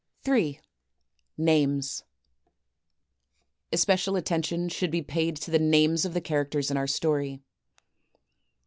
J. 0.25 0.59
Names 1.37 2.03
Especial 3.71 4.15
attention 4.15 4.67
should 4.67 4.89
be 4.89 5.03
paid 5.03 5.35
to 5.35 5.51
the 5.51 5.59
names 5.59 6.05
of 6.05 6.15
the 6.15 6.21
characters 6.21 6.71
in 6.71 6.77
our 6.77 6.87
story. 6.87 7.39